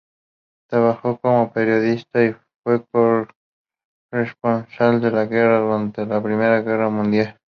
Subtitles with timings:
[0.67, 2.83] Trabajó como periodista, y fue
[4.11, 7.37] corresponsal de guerra durante la Primera Guerra Mundial.